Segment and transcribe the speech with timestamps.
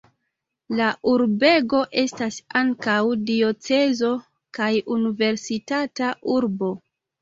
[0.79, 2.97] La urbego estas ankaŭ
[3.29, 4.13] diocezo
[4.61, 6.77] kaj universitata urbo.